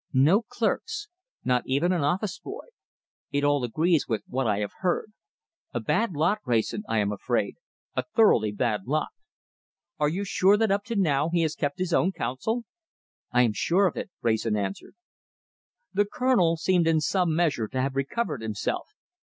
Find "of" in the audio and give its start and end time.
13.85-13.95